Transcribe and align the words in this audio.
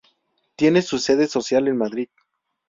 Tiene 0.55 0.81
su 0.81 0.97
sede 0.97 1.27
social 1.27 1.67
en 1.67 1.77
Madrid. 1.77 2.09